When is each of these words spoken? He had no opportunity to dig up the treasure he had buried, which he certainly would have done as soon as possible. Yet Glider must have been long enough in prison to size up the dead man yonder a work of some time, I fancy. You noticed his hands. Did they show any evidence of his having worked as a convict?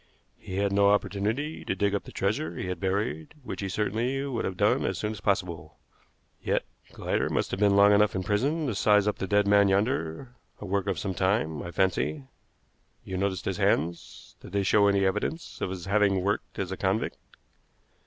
He 0.39 0.55
had 0.57 0.71
no 0.71 0.89
opportunity 0.89 1.63
to 1.63 1.75
dig 1.75 1.93
up 1.93 2.05
the 2.05 2.11
treasure 2.11 2.55
he 2.55 2.65
had 2.65 2.79
buried, 2.79 3.35
which 3.43 3.61
he 3.61 3.69
certainly 3.69 4.25
would 4.25 4.45
have 4.45 4.57
done 4.57 4.83
as 4.83 4.97
soon 4.97 5.11
as 5.11 5.21
possible. 5.21 5.77
Yet 6.41 6.65
Glider 6.91 7.29
must 7.29 7.51
have 7.51 7.59
been 7.59 7.75
long 7.75 7.93
enough 7.93 8.15
in 8.15 8.23
prison 8.23 8.65
to 8.65 8.73
size 8.73 9.07
up 9.07 9.19
the 9.19 9.27
dead 9.27 9.45
man 9.45 9.67
yonder 9.67 10.33
a 10.59 10.65
work 10.65 10.87
of 10.87 10.97
some 10.97 11.13
time, 11.13 11.61
I 11.61 11.69
fancy. 11.69 12.23
You 13.03 13.15
noticed 13.15 13.45
his 13.45 13.57
hands. 13.57 14.35
Did 14.41 14.53
they 14.53 14.63
show 14.63 14.87
any 14.87 15.05
evidence 15.05 15.61
of 15.61 15.69
his 15.69 15.85
having 15.85 16.23
worked 16.23 16.57
as 16.57 16.71
a 16.71 16.77
convict? 16.77 17.19